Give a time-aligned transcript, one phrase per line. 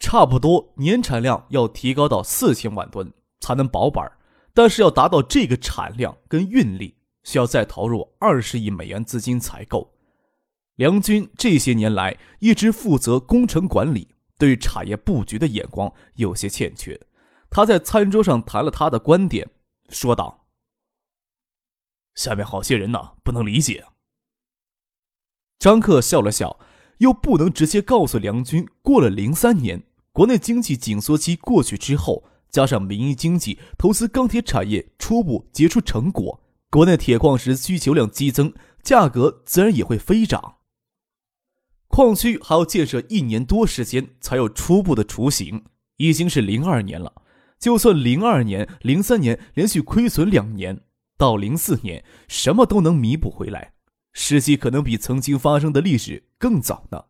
[0.00, 4.10] 差不多年产量要提高到四千万吨才能保本，
[4.54, 9.94] 但是要达到这个产量跟运力，需要再投入二十亿美元资金才够。
[10.76, 16.98] 梁军这些年来一直负责工程管理，对产业布局的眼光有些欠缺。
[17.50, 19.50] 他在餐桌上谈了他的观点，
[19.88, 20.46] 说道
[22.14, 23.84] ：“下面好些人呢不能理解。”
[25.58, 26.60] 张克笑了笑，
[26.98, 29.82] 又不能直接告诉梁军，过了零三年。
[30.18, 38.52] 国内经济紧缩期过去之后，加上民营经济投资钢铁产业初步结出成果，国内铁矿石需求量激增，
[38.82, 40.56] 价格自然也会飞涨。
[41.86, 45.62] 矿区还要建设一年多时间才有初步的雏形，
[45.98, 47.22] 已经是零二年了。
[47.60, 50.80] 就算零二年、零三年连续亏损两年，
[51.16, 53.74] 到零四年什么都能弥补回来，
[54.12, 57.04] 时机可能比曾经发生的历史更早呢。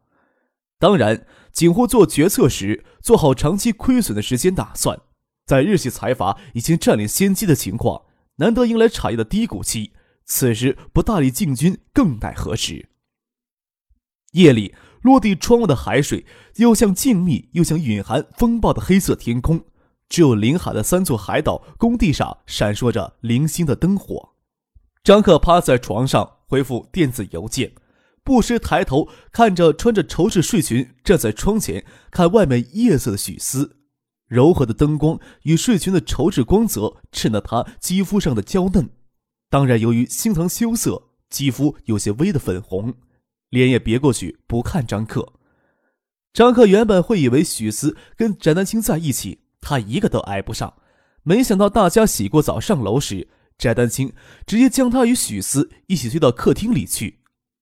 [0.78, 5.00] 当然，景货做决策时做好长期亏损的时间打算，
[5.44, 8.02] 在日系财阀已经占领先机的情况，
[8.36, 9.92] 难得迎来产业的低谷期，
[10.24, 12.88] 此时不大力进军更待何时？
[14.32, 16.24] 夜里落地窗外的海水，
[16.56, 19.64] 又像静谧又像蕴含风暴的黑色天空，
[20.08, 24.34] 只有临海的三座海岛工地上闪烁着零星的灯火。
[25.02, 27.72] 张克趴在床上回复电子邮件。
[28.28, 33.78] 不时抬头看着穿着绸质睡裙站在窗前看外面夜色的许思，
[34.26, 38.90] 柔和的灯光与睡裙的绸质光泽衬得她肌肤上的娇嫩。
[39.48, 42.92] 当然，由于心疼羞涩，肌肤有些微的粉红，
[43.48, 45.32] 脸也别过去不看张克。
[46.34, 50.74] 张克原本会以为许思跟翟丹青在一起，他一个都挨不上。
[51.22, 53.26] 没想到大家洗过澡上楼时，
[53.56, 54.12] 翟丹青
[54.46, 57.17] 直接将他与许思一起推到客厅里去。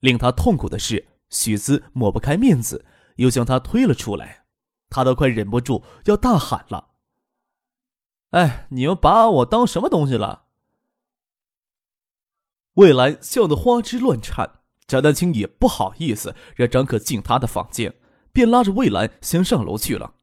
[0.07, 2.85] 令他痛苦的是，许思抹不开面子，
[3.17, 4.45] 又将他推了出来，
[4.89, 6.91] 他都快忍不住要大喊了
[8.31, 10.45] ：“哎，你们把我当什么东西了？”
[12.75, 17.93] 魏兰笑得花枝乱颤，翟丹青也不好意思让张可进他的房间，
[18.33, 20.15] 便拉着魏兰先上楼去了。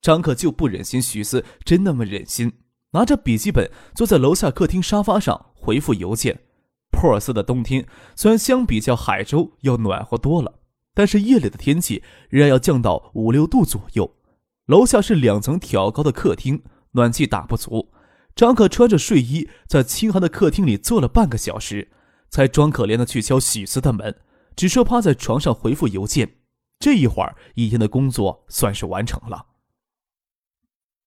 [0.00, 2.60] 张可就不忍心许思真那么忍心，
[2.92, 6.44] 拿着笔记本坐在楼下客厅沙发上回复邮件。
[6.92, 10.60] 珀斯的冬天虽然相比较海州要暖和多了，
[10.94, 14.14] 但是夜里的天气仍然要降到五六度左右。
[14.66, 17.92] 楼下是两层挑高的客厅，暖气打不足。
[18.36, 21.90] 张可穿着睡衣在清寒的客厅里坐了半个小时，
[22.30, 24.20] 才装可怜的去敲许思的门，
[24.54, 26.36] 只说趴在床上回复邮件。
[26.78, 29.46] 这一会儿，一天的工作算是完成了。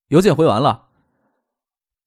[0.09, 0.89] 邮件回完了，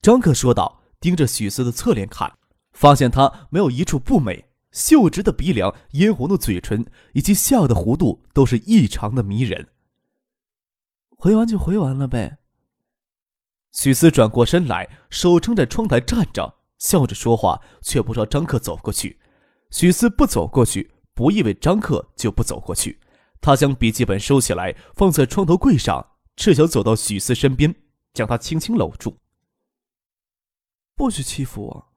[0.00, 2.38] 张可说道，盯着许思的侧脸看。
[2.78, 9.66] 发现他没有一处不美，秀直的鼻梁、嫣红的嘴唇以及笑的弧度都是异常的迷人。
[11.09, 12.38] 回完就回完了呗。
[13.72, 19.19] 许思转过身来，手撑在窗台站着，笑着说话，却不朝张克走过去。
[19.72, 23.00] 许思不走过去，不意味张克就不走过去。
[23.41, 27.75] 他将笔记本收起来，放在床头柜上，赤脚走到许思身边，
[28.15, 29.19] 将他轻轻搂住。
[30.94, 31.88] 不许欺负我。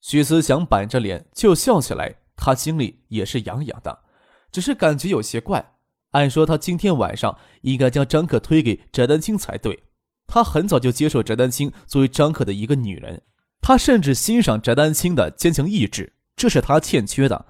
[0.00, 4.04] 许思想板着脸就笑起来，他心里也是痒痒的，
[4.52, 5.74] 只是感觉有些怪。
[6.12, 9.84] 按说他今天晚上应该将张可推给翟丹青才对。
[10.26, 13.22] 他很早就接受翟丹青作为张可的一个女人，
[13.60, 17.46] 他甚至欣赏翟丹青的坚强意志，这是他欠缺的。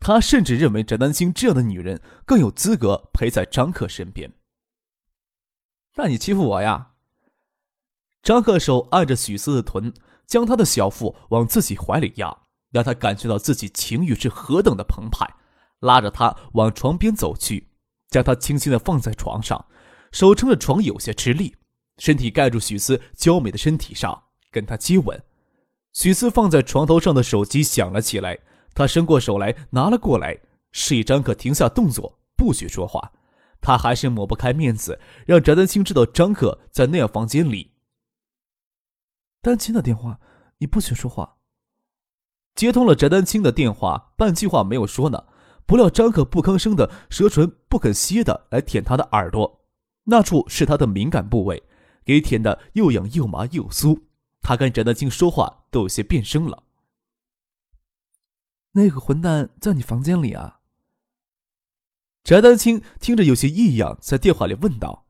[0.00, 4.32] 他甚至认为翟丹青这样的女人更有资格陪在张可身边。
[5.96, 6.92] 那你欺负我呀？
[8.22, 9.92] 张克手按着许思的臀。
[10.30, 12.34] 将他的小腹往自己怀里压，
[12.70, 15.28] 让他感觉到自己情欲是何等的澎湃，
[15.80, 17.66] 拉着他往床边走去，
[18.10, 19.62] 将他轻轻的放在床上，
[20.12, 21.56] 手撑着床有些吃力，
[21.98, 24.22] 身体盖住许思娇美的身体上，
[24.52, 25.20] 跟他接吻。
[25.92, 28.38] 许思放在床头上的手机响了起来，
[28.72, 30.38] 他伸过手来拿了过来，
[30.70, 33.10] 示意张可停下动作，不许说话。
[33.60, 37.69] 他还是抹不开面子，让翟丹青知道张可在那样房间里。
[39.42, 40.20] 丹青的电话，
[40.58, 41.36] 你不许说话。
[42.54, 45.26] 接通了翟丹青的电话，半句话没有说呢。
[45.66, 49.64] 不料张可不吭声的舌唇不肯歇的来舔他的耳朵，
[50.04, 51.62] 那处是他的敏感部位。
[52.04, 54.02] 给舔的又痒又麻又酥。
[54.42, 56.64] 他跟翟丹青说话都有些变声了。
[58.72, 60.60] 那个混蛋在你房间里啊？
[62.24, 65.06] 翟丹青听着有些异样，在电话里问道：“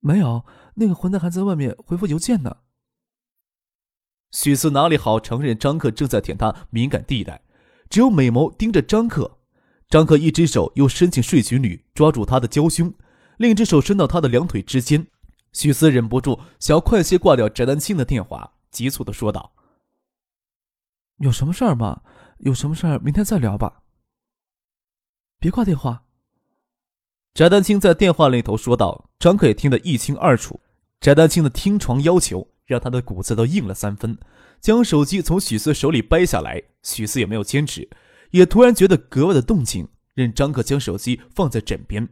[0.00, 0.44] 没有，
[0.74, 2.56] 那个混蛋还在外面回复邮件呢。”
[4.38, 7.40] 许思哪里好承认张克正在舔他敏感地带，
[7.88, 9.38] 只有美眸盯着张克。
[9.88, 12.92] 张克一只手又伸进睡裙里，抓住他的娇胸，
[13.38, 15.06] 另一只手伸到他的两腿之间。
[15.54, 19.54] 许思忍不住想要快些挂掉翟丹青的电话，急促的说道
[21.16, 22.02] ：“有什么事儿吗？
[22.40, 23.80] 有什么事儿明天再聊吧。
[25.38, 26.02] 别挂电话。”
[27.32, 29.08] 翟丹青在电话那头说道。
[29.18, 30.60] 张克也听得一清二楚。
[31.00, 34.18] 翟丹青的听床要求让他的骨子都硬了三分，
[34.60, 36.62] 将手机从许思手里掰下来。
[36.82, 37.88] 许思也没有坚持。
[38.32, 42.06] 也突然觉得格外的动静，任张克将手机放在枕边，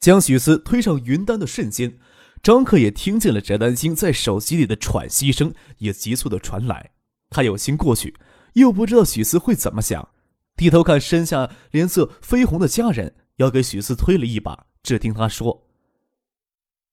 [0.00, 1.98] 将许思推上云端的瞬间，
[2.42, 6.90] 张克也听见了翟丹青在手机里的喘息声，也急促的传来。
[7.30, 8.16] 他有心过去，
[8.54, 10.08] 又不知道许思会怎么想，
[10.56, 15.68] 低头看身下脸色绯红的家人，要给许思推了一把，只听他说：“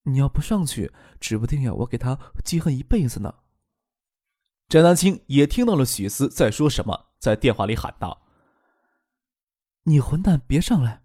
[0.07, 3.33] 你要不上去，指不定要我给他记恨一辈子呢。”
[4.67, 8.23] 翟丹青也听到了许思在说什么，在电话里喊道。
[9.83, 11.03] 你混蛋，别上来！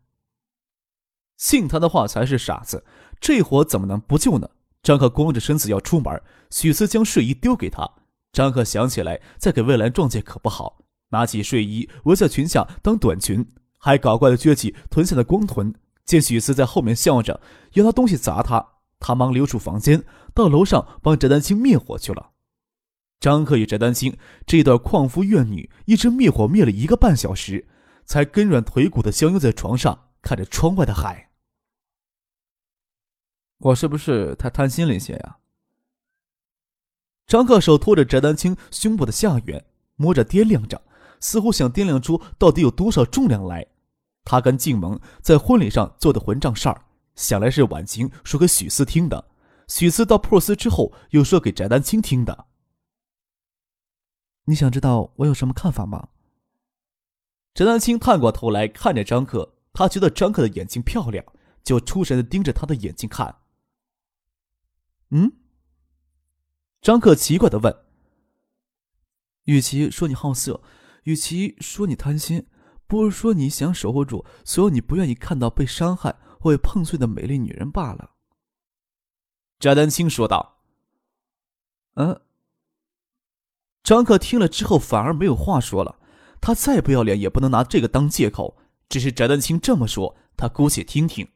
[1.36, 2.84] 信他的话才是傻子，
[3.20, 4.48] 这火怎么能不救呢？
[4.82, 6.20] 张克光着身子要出门，
[6.50, 7.88] 许思将睡衣丢给他。
[8.32, 13.46] 张克想起来再给魏兰撞见可不好，拿起睡衣围在裙下当短裙，
[13.78, 15.72] 还搞怪的撅起臀下的光臀。
[16.04, 17.40] 见许思在后面笑着，
[17.74, 18.66] 要拿东西砸他，
[19.02, 20.02] 他忙溜出房间，
[20.32, 22.30] 到楼上帮翟丹青灭火去了。
[23.20, 24.16] 张克与翟丹青
[24.46, 27.68] 这对旷夫怨女一直灭火灭了一个半小时。
[28.04, 31.30] 才根软腿骨的相拥在床上，看着窗外的海。
[33.58, 35.36] 我是不是太贪心了一些呀？
[37.28, 39.64] 张克手托着翟丹青胸部的下缘，
[39.94, 40.82] 摸着掂量着，
[41.20, 43.64] 似乎想掂量出到底有多少重量来。
[44.24, 49.30] 他跟静萌在婚礼上做的混账事儿，想来是婉晴说给许思听的，
[49.68, 52.46] 许思到珀斯之后又说给翟丹青听的。
[54.44, 56.08] 你想知道我有什么看法吗？
[57.54, 61.24] 翟丹青探过头来看着张克，他觉得张克的眼睛漂亮，
[61.62, 63.36] 就出神的盯着他的眼睛看。
[65.10, 65.32] 嗯？
[66.80, 67.84] 张克奇怪的问
[69.44, 70.62] ：“与其说你好色，
[71.04, 72.48] 与其说你贪心，
[72.88, 78.10] 不如说你想守护住所有你不愿意看到被伤害或被碰碎的美丽女人罢了。”
[79.60, 80.56] 翟丹青说道。
[81.94, 82.20] “嗯。”
[83.84, 86.00] 张克听了之后反而没有话说了。
[86.40, 88.58] 他再不要脸，也不能拿这个当借口。
[88.88, 91.28] 只是翟丹青这么说，他姑且听听。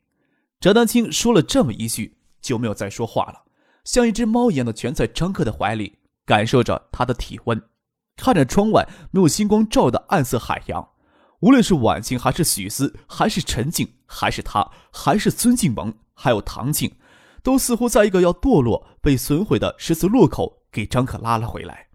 [0.58, 3.44] 翟丹青说了这么一句，就没有再说话了，
[3.84, 7.62] 像一只猫一样的蜷在张克的怀里，感受着他的体温，
[8.16, 10.88] 看着窗外没有星光照的暗色海洋。
[11.40, 16.90] 无论是婉晴，还是许思，还是陈静，还是他，还是孙静萌，还有唐静，
[17.42, 21.88] 都似乎在一个要堕落、被损毁的十字路口，给张克拉了回来。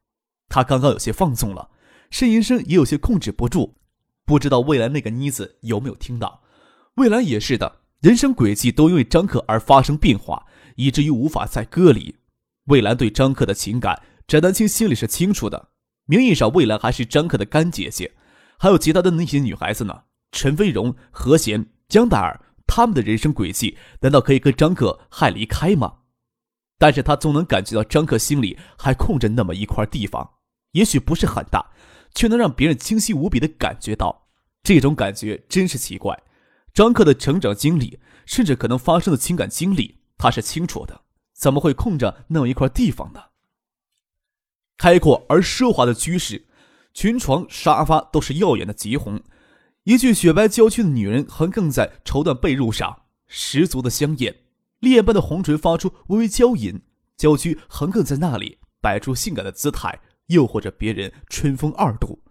[0.48, 1.70] 他刚刚有些放纵了。
[2.12, 3.74] 呻吟声也有些控制不住，
[4.26, 6.42] 不知道魏兰那个妮子有没有听到。
[6.96, 12.14] 魏兰也是的，人生轨迹都因为张克而发生变化，以至于无法再割离。
[12.66, 15.70] 魏兰对张克的情感，翟丹青心里是清楚的。
[16.06, 18.12] 名义上，魏兰还是张克的干姐姐，
[18.62, 20.04] 还有其他的那些女孩子呢？
[20.32, 25.92] 陈飞荣、何贤、江黛儿，他们的人生轨迹难道可以跟张克还离开吗？
[26.78, 30.34] 但是他总能感觉到张克心里还空着那么一块地方，
[30.74, 31.72] 也许不是很大。
[32.14, 34.28] 却能让别人清晰无比的感觉到，
[34.62, 36.22] 这种感觉真是奇怪。
[36.72, 41.02] 张克的成长经历，甚至可能发生的情感经历，他是清楚的，
[41.34, 43.24] 怎么会空着那么一块地方呢？
[44.78, 46.46] 开阔而奢华的居室，
[46.94, 49.22] 裙床、沙发都是耀眼的极红，
[49.84, 54.36] 一具雪白娇躯的女人横亘在绸缎被褥上，十足的香艳。
[54.80, 56.82] 烈焰般的红唇发出微微娇吟，
[57.16, 60.00] 娇躯横亘在那里，摆出性感的姿态。
[60.28, 62.24] 诱惑着别人春风二度，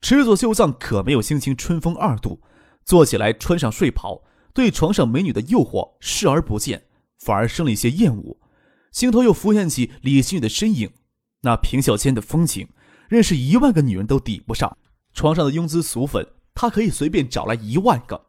[0.00, 2.40] 池佐秀藏可没有心情春风二度。
[2.84, 4.22] 坐起来，穿上睡袍，
[4.54, 6.84] 对床上美女的诱惑视而不见，
[7.18, 8.38] 反而生了一些厌恶。
[8.92, 10.92] 心头又浮现起李新宇的身影，
[11.40, 12.68] 那平笑间的风情，
[13.12, 14.74] 认识一万个女人都抵不上。
[15.12, 18.28] 床上的庸姿俗粉，他可以随便找来一万个。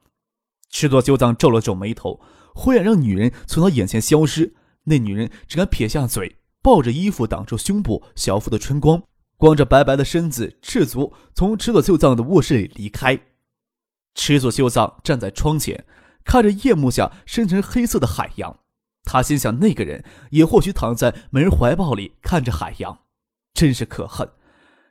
[0.69, 2.19] 池佐秀藏皱了皱眉头，
[2.53, 4.53] 忽然让女人从他眼前消失。
[4.83, 6.35] 那女人只敢撇下嘴。
[6.61, 9.01] 抱着衣服挡住胸部小腹的春光，
[9.37, 13.17] 光着白白的身子，赤足从池佐秀藏的卧室里离开。
[14.15, 15.85] 池佐秀藏站在窗前，
[16.25, 18.59] 看着夜幕下深沉黑色的海洋，
[19.03, 22.99] 他心想，那个人也或许躺在美人怀抱里，看着海洋，
[23.53, 24.29] 真是可恨。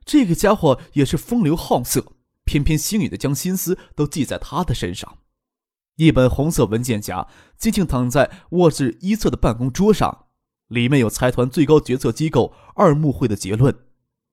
[0.05, 2.13] 这个家伙也是风流好色，
[2.45, 5.19] 偏偏星宇的将心思都记在他的身上。
[5.97, 7.29] 一本红色文件夹
[7.59, 10.27] 静静躺在卧室一侧的办公桌上，
[10.69, 13.75] 里面有财团最高决策机构二幕会的结论：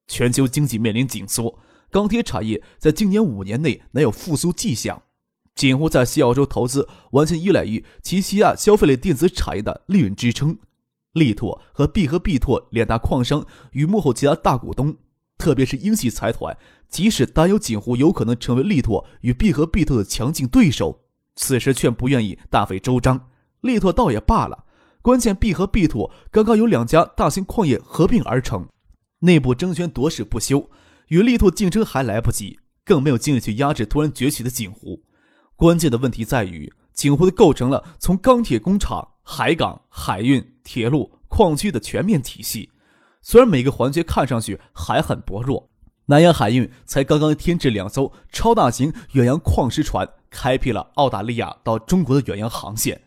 [0.08, 1.60] 全球经济面临紧缩，
[1.92, 5.04] 钢铁产业在今年五年内难有复苏迹象。
[5.54, 10.58] 锦湖在西澳洲投资完全依赖于其西亚消费类电子产业的利润支撑。
[11.12, 14.96] 力拓和必和必拓两大矿商与幕后其他大股东，
[15.40, 16.56] 特别是英系财团，
[16.90, 21.06] 即使担忧锦湖有可能成为力拓与必和必拓的强劲对手。
[21.36, 23.30] 此时却不愿意大费周章，
[23.62, 24.66] 力拓倒也罢了，
[25.02, 28.68] 关键必和必拓刚刚有两家大型矿业合并而成，
[29.20, 30.70] 内部争权夺势不休，
[31.08, 35.02] 与力拓竞争还来不及，更没有精力去压制突然崛起的锦湖。
[35.56, 42.70] 关键的问题在于，锦湖的构成了从钢铁工厂、海港、海运、铁路、矿区的全面体系，
[43.22, 45.70] 虽然每个环节看上去还很薄弱。
[46.06, 53.04] 南洋海运才刚刚添置两艘超大型远洋矿石船，开辟了澳大利亚到中国的远洋航线。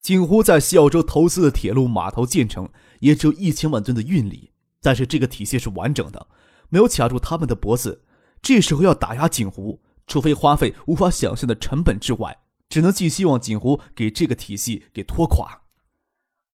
[0.00, 4.50] 锦湖在西澳洲投资的铁路码头建成，也只有一千万吨的运力，
[4.82, 6.26] 但是这个体系是完整的，
[6.68, 8.02] 没有卡住他们的脖子。
[8.42, 12.38] 这时候要打压锦湖，除非花费无法想象的成本之外，
[12.68, 15.62] 只能寄希望锦湖给这个体系给拖垮。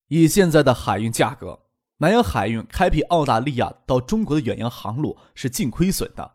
[0.08, 1.61] 以现在的海运价格。
[2.02, 6.32] 南洋海运开辟澳大利亚到中国的远洋航路是净亏损的，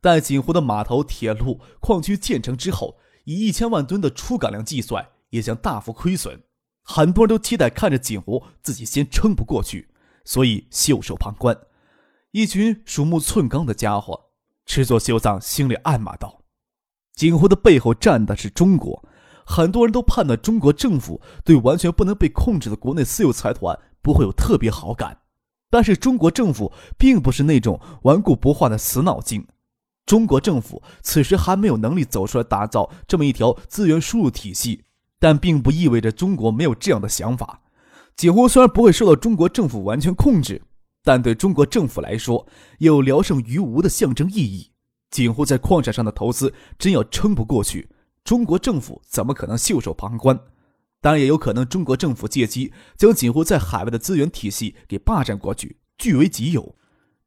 [0.00, 6.42] 但锦湖的码头、铁路、矿区建成之后，以一千万吨的出港量计算，也将大幅亏损。
[6.82, 9.90] 很多人都期待看着锦湖自己先撑不过去，
[10.24, 11.54] 所以袖手旁观。
[12.30, 14.18] 一群鼠目寸光的家伙，
[14.64, 16.40] 赤座秀藏心里暗骂道
[17.14, 19.06] ：“锦湖的背后站的是中国。”
[19.44, 23.78] 很多人都判断中国政府对完全不能被控制的国内私有财团。
[24.02, 25.18] 不会有特别好感，
[25.70, 29.46] 但是中国政府并不是那种顽固不化的死脑筋。
[30.04, 34.82] 中国政府此时还没有能力走出来打造这么一条资源输入体系，
[35.20, 37.60] 但并不意味着中国没有这样的想法。
[38.16, 40.60] 锦湖虽然不会受到中国政府完全控制，
[41.04, 42.46] 但对中国政府来说
[42.78, 44.72] 有聊胜于无的象征意义。
[45.10, 47.88] 锦湖在矿产上的投资真要撑不过去，
[48.24, 50.38] 中国政府怎么可能袖手旁观？
[51.02, 56.76] 当然也有可能，中国政府借机将锦湖在海外的资源体系给霸占过去，据为己有。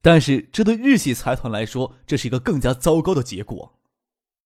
[0.02, 3.78] 但是，这对日系财团来说，这是一个更加糟糕的结果。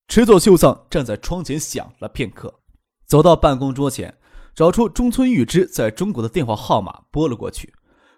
[0.08, 2.62] 池佐秀藏站在窗前想了片刻，
[3.06, 4.18] 走到办公桌前，
[4.56, 7.72] 找出中村玉之在中国的电话号码，拨了过去。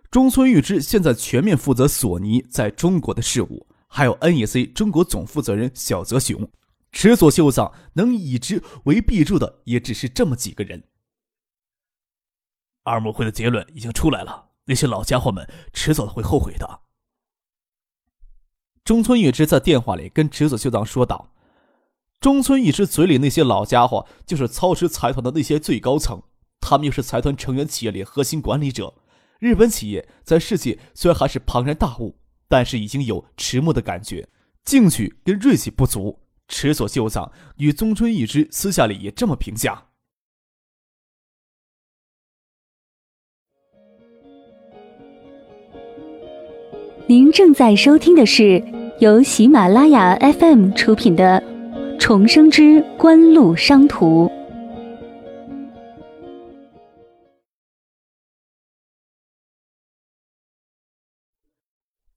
[0.09, 6.49] 中村玉之现在全面负责索尼在中国的事务，还有 NEC 中国总负责人小泽雄。
[6.93, 10.81] 池佐秀藏能以之为臂助的，也只是这么几个人。
[12.83, 16.81] 二木会的结论已经出来了，那些老家伙们迟早会后悔的。
[18.83, 21.33] 中村裕之在电话里跟池佐秀藏说道
[22.19, 26.23] ：“中村裕之嘴里那些老家伙，就是操持财团的那些最高层，
[26.59, 28.95] 他们又是财团成员企业里核心管理者。
[29.39, 34.27] 日本企业在世界虽然还是庞然大物，但是已经有迟暮的感觉，
[34.65, 39.90] 进取跟锐气不足。”池佐秀藏与中村裕之私下里也这么评价。
[47.07, 48.63] 您正在收听的是
[48.99, 51.41] 由喜马拉雅 FM 出品的
[51.99, 54.27] 《重生之官路商途》。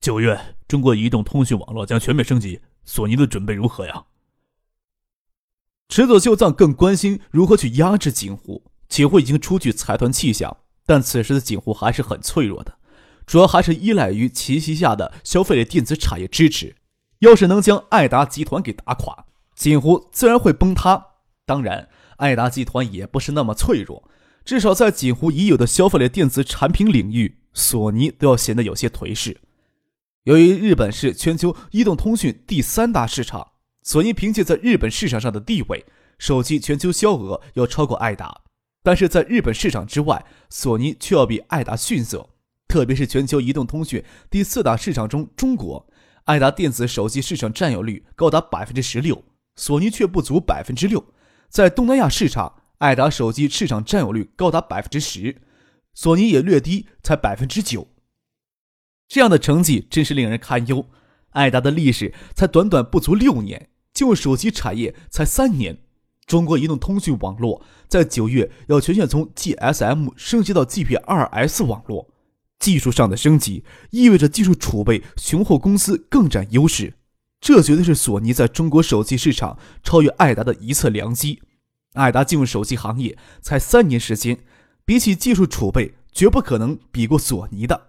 [0.01, 0.39] 九月，
[0.69, 4.05] 中国移动通讯网络将全面升级，索尼的准备如何呀？
[5.89, 8.63] 池佐秀藏更关心如何去压制锦湖。
[8.89, 12.79] 锦湖已经出具财团气象，但此时的锦湖还是很脆弱的。
[13.27, 16.77] 主要还是依赖于其旗下的消费类电子产业支持。
[17.21, 21.07] 要是能将爱达集团给打垮，锦湖自然会崩塌。
[21.47, 24.11] 当然，爱达集团也不是那么脆弱，
[24.45, 29.41] 至少在锦湖已有的消费类电子产品领域，索尼都要显得有些颓势。
[30.25, 33.53] 由于日本是全球移动通讯第三大市场，
[33.83, 35.87] 索尼凭借在日本市场上的地位，
[36.19, 38.43] 手机全球销额要超过爱达，
[38.83, 42.29] 但是在日本市场之外，索尼却要比爱达逊色。
[42.69, 45.87] 特别是全球移动通讯第四大市场中，中国
[46.25, 49.23] 爱达电子手机市场占有率高达百分之十六，
[49.57, 51.05] 索尼却不足百分之六。
[51.49, 55.43] 在东南亚市场，爱达手机市场占有率高达百分之十，
[55.93, 57.87] 索尼也略低，才百分之九。
[59.07, 60.87] 这样的成绩真是令人堪忧。
[61.31, 65.79] 爱达的历史才短短不足六年，进入手机产业才三年，
[66.27, 72.14] 中国移动通讯网络在九月要全线从 GSM 升级到 GPRS 网络。
[72.65, 76.95] 技术上的升级意味着技术储备雄厚，公司更占优势。
[77.39, 81.43] 这绝对是索尼在中国手机市场超越爱达的一次良机。
[81.93, 84.39] 爱达进入手机行业才三年时间，
[84.87, 87.89] 比起技术储备，绝不可能比过索尼的。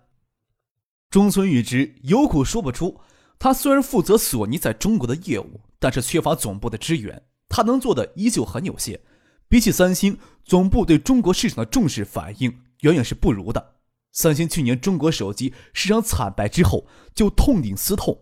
[1.10, 3.00] 中村裕之有苦说不出。
[3.40, 9.00] 他虽然负责索尼在中国的业务，但是缺乏总部的支援，他能做的依旧很有限。
[9.48, 13.75] 比起三星，总部对中国市场的重视反应远远是不如的。
[14.16, 18.22] 三星去年中国手机市场惨败之后，就痛定思痛。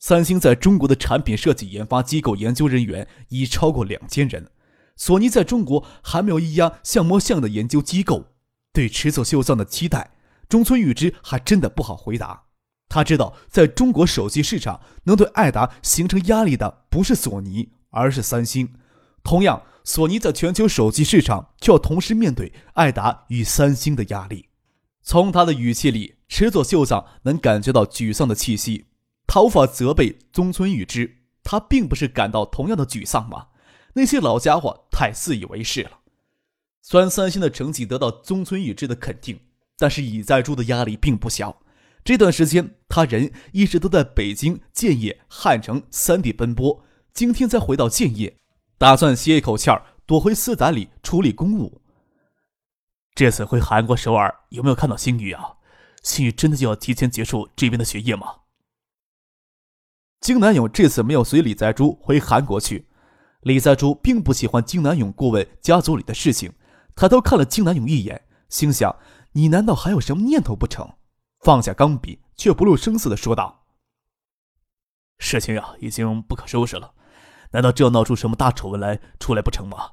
[0.00, 4.50] 三星在中国的产品设计研发机构研究人员已超过两千人。
[4.96, 8.28] 索尼在中国还没有一家像模像的研究机构，
[8.72, 10.12] 对池泽秀藏的期待，
[10.48, 12.44] 中村裕之还真的不好回答。
[12.88, 18.72] 他知道，在中国手机市场能对爱达形成压力的不是索尼，而是三星。
[19.22, 24.48] 同样，索尼在全球手机市场就要同时面对爱达与三星的压力。
[25.04, 28.86] 从他的语气里，池佐秀藏能感觉到沮丧的气息。
[29.26, 33.48] 他无法责备中村裕之，他并不是感到同样的沮丧吗？
[33.92, 36.00] 那些老家伙太自以为是了。
[36.80, 39.38] 虽然三星的成绩得到中村裕之的肯定，
[39.78, 41.60] 但是已在珠的压力并不小。
[42.02, 46.82] 这段时间，他人一直都在北京、建业、汉城三地奔波。
[47.12, 48.36] 今天才回到建业，
[48.78, 51.82] 打算歇一口气儿，躲回私宅里处理公务。
[53.14, 55.58] 这次回韩国首尔，有没有看到星宇啊？
[56.02, 58.40] 星宇真的就要提前结束这边的学业吗？
[60.20, 62.88] 金南勇这次没有随李在洙回韩国去。
[63.42, 66.54] 李在洙并不喜欢金南勇过问家族里的事情，
[66.96, 68.96] 抬头看了金南勇一眼，心想：
[69.32, 70.96] 你难道还有什么念头不成？
[71.38, 73.66] 放下钢笔，却不露声色的说道
[75.20, 76.94] ：“事情呀，已经不可收拾了，
[77.52, 79.92] 难道这要闹出什么大丑闻来出来不成吗？”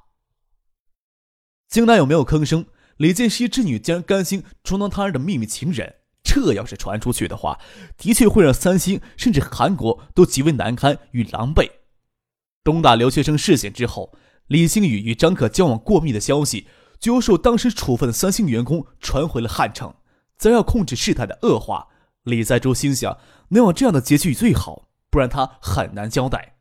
[1.69, 2.65] 金南勇没有吭声。
[3.01, 7.59] 李建熙之女竟然甘心充当他人的秘密情人，这要是传出去的话，
[7.97, 11.67] 的确会让三星甚至韩国都极为难堪与狼狈。
[12.63, 14.13] 东大留学生事件之后，
[14.45, 16.67] 李星宇与张可交往过密的消息
[16.99, 19.91] 就受当时处分的三星员工传回了汉城。
[20.37, 21.87] 则要控制事态的恶化，
[22.25, 23.17] 李在洙心想
[23.49, 26.57] 能有这样的结局最好，不然他很难交代。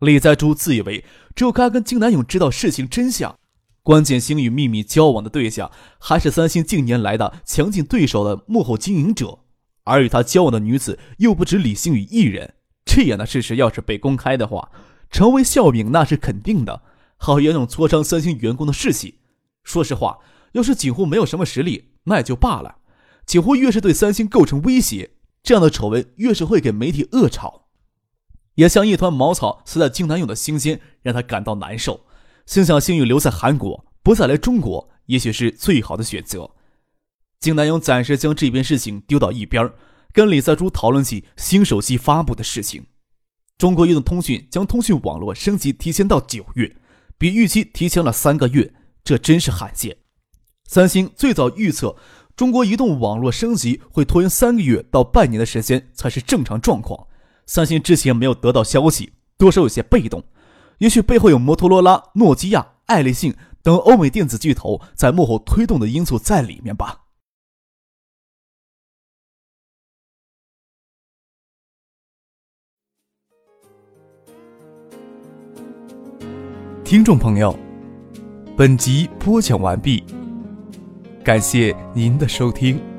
[0.00, 1.04] 李在洙自以为
[1.36, 3.38] 只有他跟金南勇知道事情真相。
[3.84, 9.40] 关键星宇秘密交往的对象还是三星近年来的强劲对手的幕后经营者，
[9.82, 12.54] 而与他交往的女子又不止李星宇一人。
[12.86, 14.70] 这样的事实要是被公开的话，
[15.10, 16.80] 成为笑柄那是肯定的，
[17.18, 19.18] 好严重挫伤三星员工的士气。
[19.62, 20.20] 说实话，
[20.52, 22.76] 要是景湖没有什么实力，那也就罢了。
[23.26, 25.10] 景湖越是对三星构成威胁，
[25.42, 27.66] 这样的丑闻越是会给媒体恶炒，
[28.54, 32.06] 也像一团茅草塞在金南勇的心间，让他感到难受。
[32.46, 36.50] 心想，星宇留在韩国，不再来中国，也许是最好的选择。
[37.40, 39.70] 金南勇暂时将这边事情丢到一边，
[40.12, 42.86] 跟李在洙讨论起新手机发布的事情。
[43.56, 46.76] 中国移动通讯将通讯网络升级提前到九月，
[47.16, 49.96] 比预期提前了三个月，这真是罕见。
[50.66, 51.96] 三星最早预测
[52.34, 57.06] 中国移动网络升级会拖延三个月到半年的时间才是正常状况。
[57.46, 60.24] 三星之前没有得到消息，多少有些被动。
[60.78, 67.00] 也许背后有摩托罗拉、诺基亚、爱立信等欧美电子巨头在幕后推动的因素在里面吧。
[76.84, 77.58] 听众朋友，
[78.56, 80.04] 本集播讲完毕，
[81.24, 82.93] 感谢您的收听。